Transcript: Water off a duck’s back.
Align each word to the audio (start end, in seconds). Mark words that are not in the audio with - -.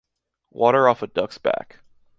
Water 0.49 0.89
off 0.89 1.03
a 1.03 1.07
duck’s 1.07 1.37
back. 1.37 1.77